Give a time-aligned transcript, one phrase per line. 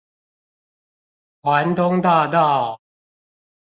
[1.43, 2.81] 環東大道